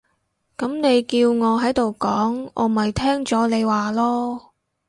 [0.57, 4.41] 噉你叫我喺度講，我咪聽咗你話囉